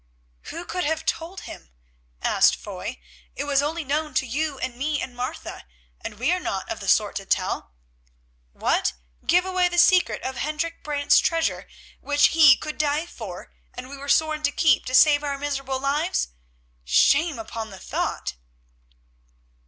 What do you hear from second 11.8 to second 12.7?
which he